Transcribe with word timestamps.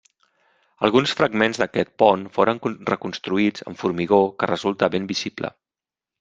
Alguns 0.87 1.11
fragments 1.19 1.59
d'aquest 1.63 1.91
pont 2.05 2.23
foren 2.39 2.63
reconstruïts 2.91 3.67
amb 3.67 3.83
formigó, 3.83 4.21
que 4.41 4.51
resulta 4.55 4.93
ben 4.97 5.09
visible. 5.15 5.55